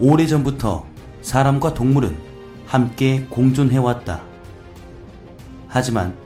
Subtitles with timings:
[0.00, 0.86] 오래전부터
[1.22, 2.16] 사람과 동물은
[2.66, 4.22] 함께 공존해왔다.
[5.66, 6.16] 하지만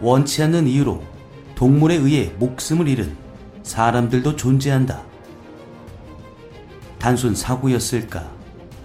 [0.00, 1.02] 원치 않는 이유로
[1.54, 3.14] 동물에 의해 목숨을 잃은
[3.62, 5.02] 사람들도 존재한다.
[6.98, 8.30] 단순 사고였을까?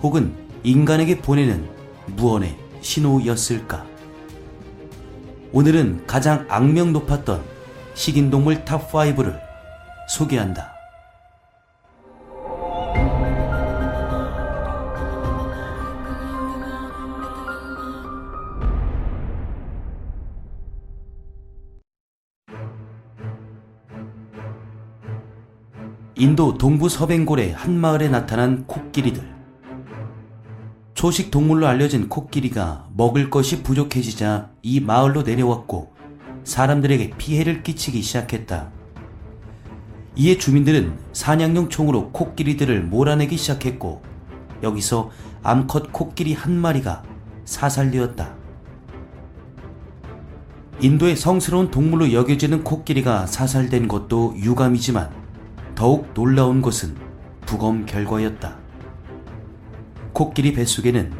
[0.01, 1.67] 혹은 인간에게 보내는
[2.15, 3.85] 무언의 신호였을까?
[5.53, 7.41] 오늘은 가장 악명 높았던
[7.93, 9.39] 식인동물 탑5를
[10.09, 10.74] 소개한다.
[26.17, 29.21] 인도 동부 서ben골의 한 마을에 나타난 코끼리들.
[30.93, 35.93] 초식 동물로 알려진 코끼리가 먹을 것이 부족해지자 이 마을로 내려왔고
[36.45, 38.71] 사람들에게 피해를 끼치기 시작했다.
[40.15, 44.01] 이에 주민들은 사냥용 총으로 코끼리들을 몰아내기 시작했고
[44.63, 45.11] 여기서
[45.43, 47.03] 암컷 코끼리 한 마리가
[47.43, 48.33] 사살되었다.
[50.79, 55.24] 인도의 성스러운 동물로 여겨지는 코끼리가 사살된 것도 유감이지만
[55.75, 56.95] 더욱 놀라운 것은
[57.45, 58.57] 부검 결과였다.
[60.13, 61.13] 코끼리 뱃속에는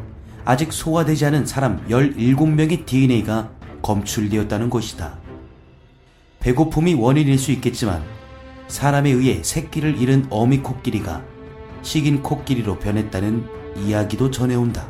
[0.44, 3.50] 아직 소화되지 않은 사람 17명의 DNA가
[3.82, 5.18] 검출되었다는 것이다.
[6.40, 8.02] 배고픔이 원인일 수 있겠지만
[8.68, 11.22] 사람에 의해 새끼를 잃은 어미 코끼리가
[11.82, 13.44] 식인 코끼리로 변했다는
[13.76, 14.88] 이야기도 전해온다.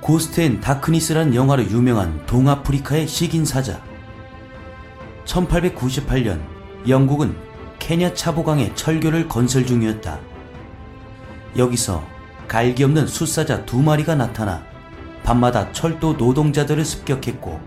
[0.00, 3.80] 고스트 앤 다크니스란 영화로 유명한 동아프리카의 식인 사자.
[5.24, 6.40] 1898년
[6.88, 7.36] 영국은
[7.78, 10.18] 케냐 차보강에 철교를 건설 중이었다.
[11.56, 12.04] 여기서
[12.48, 14.62] 갈기 없는 숫사자 두 마리가 나타나
[15.22, 17.60] 밤마다 철도 노동자들을 습격했고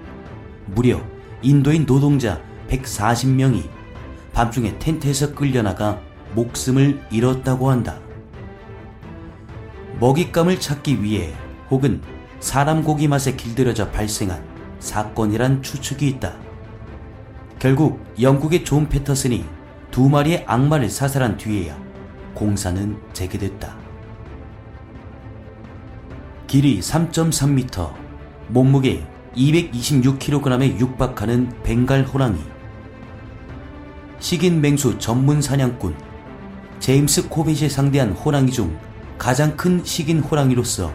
[0.68, 1.02] 무려
[1.42, 3.68] 인도인 노동자 140명이
[4.34, 6.00] 밤중에 텐트에서 끌려나가
[6.36, 8.00] 목숨을 잃었다고 한다.
[10.00, 11.34] 먹잇감을 찾기 위해
[11.72, 12.02] 혹은
[12.40, 14.44] 사람 고기 맛에 길들여져 발생한
[14.80, 16.47] 사건이란 추측이 있다.
[17.60, 19.44] 결국 영국의 존 패터슨이
[19.90, 21.76] 두 마리의 악마를 사살한 뒤에야
[22.36, 23.76] 공사는 재개됐다.
[26.46, 27.94] 길이 3.3m,
[28.50, 29.04] 몸무게
[29.36, 32.40] 226kg에 육박하는 벵갈 호랑이.
[34.20, 35.96] 식인 맹수 전문 사냥꾼
[36.80, 38.78] 제임스 코벳이 상대한 호랑이 중
[39.18, 40.94] 가장 큰 식인 호랑이로서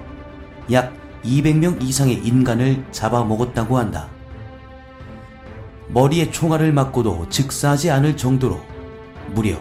[0.71, 4.12] 약 200명 이상의 인간을 잡아먹었다고 한다.
[5.89, 8.61] 머리에 총알을 맞고도 즉사하지 않을 정도로
[9.35, 9.57] 무려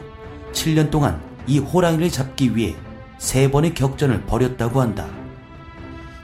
[0.53, 2.75] 7년 동안 이 호랑이를 잡기 위해
[3.17, 5.07] 세 번의 격전을 벌였다고 한다.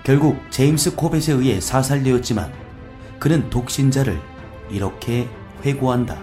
[0.04, 2.52] 결국 제임스 코벳에 의해 사살되었지만
[3.20, 4.20] 그는 독신자를
[4.70, 5.28] 이렇게
[5.64, 6.18] 회고한다.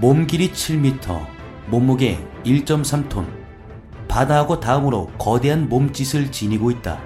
[0.00, 1.26] 몸 길이 7m,
[1.66, 3.39] 몸무게 1.3톤,
[4.10, 7.00] 바다악어 다음으로 거대한 몸집을 지니고 있다.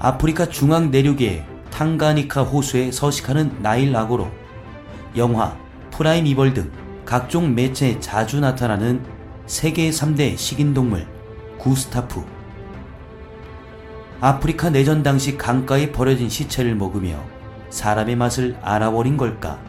[0.00, 4.28] 아프리카 중앙 내륙의 탕가니카 호수에 서식하는 나일 악어로
[5.16, 5.56] 영화,
[5.92, 6.70] 프라이미벌 등
[7.04, 9.04] 각종 매체에 자주 나타나는
[9.46, 11.06] 세계 3대 식인동물
[11.58, 12.24] 구스타프.
[14.20, 17.22] 아프리카 내전 당시 강가에 버려진 시체를 먹으며
[17.70, 19.60] 사람의 맛을 알아버린 걸까?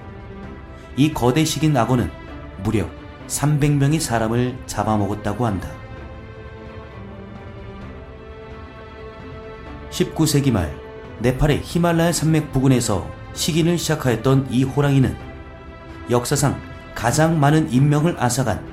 [0.98, 2.10] 이 거대 식인 악어는
[2.64, 2.88] 무려
[3.28, 5.70] 300명의 사람을 잡아먹었다고 한다.
[9.90, 10.76] 19세기 말
[11.20, 15.16] 네팔의 히말라야 산맥 부근에서 식인을 시작하였던 이 호랑이는
[16.10, 16.60] 역사상
[16.94, 18.64] 가장 많은 인명을 앗아간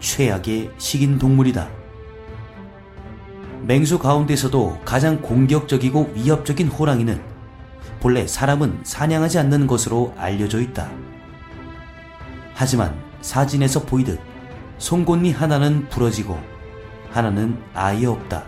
[0.00, 1.68] 최악의 식인 동물이다.
[3.62, 7.20] 맹수 가운데서도 가장 공격적이고 위협적인 호랑이는
[8.00, 10.90] 본래 사람은 사냥하지 않는 것으로 알려져 있다.
[12.54, 14.20] 하지만 사진에서 보이듯
[14.78, 16.38] 송곳니 하나는 부러지고
[17.10, 18.44] 하나는 아예 없다.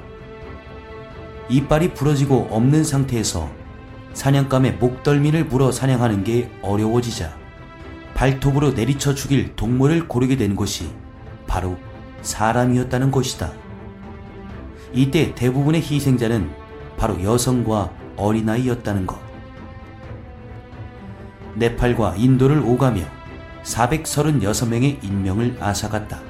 [1.48, 3.50] 이빨이 부러지고 없는 상태에서
[4.14, 7.36] 사냥감의 목덜미를 물어 사냥하는 게 어려워지자
[8.14, 10.90] 발톱으로 내리쳐 죽일 동물을 고르게 된 것이
[11.46, 11.76] 바로
[12.22, 13.52] 사람이었다는 것이다.
[14.92, 16.50] 이때 대부분의 희생자는
[16.96, 19.18] 바로 여성과 어린아이였다는 것.
[21.54, 23.02] 네팔과 인도를 오가며
[23.64, 26.20] 436명의 인명을 앗아갔다.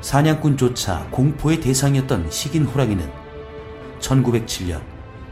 [0.00, 3.10] 사냥꾼조차 공포의 대상이었던 식인 호랑이는
[4.00, 4.80] 1907년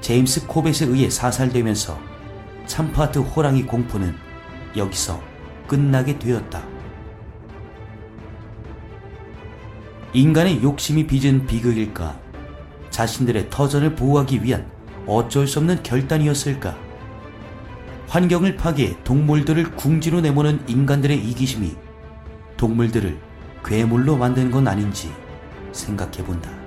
[0.01, 1.99] 제임스 코벳에 의해 사살되면서
[2.67, 4.15] 참파트 호랑이 공포는
[4.77, 5.21] 여기서
[5.67, 6.63] 끝나게 되었다.
[10.13, 12.19] 인간의 욕심이 빚은 비극일까?
[12.91, 14.67] 자신들의 터전을 보호하기 위한
[15.07, 16.88] 어쩔 수 없는 결단이었을까?
[18.09, 21.77] 환경을 파괴해 동물들을 궁지로 내모는 인간들의 이기심이
[22.57, 23.19] 동물들을
[23.65, 25.13] 괴물로 만든 건 아닌지
[25.73, 26.58] 생각해 본다.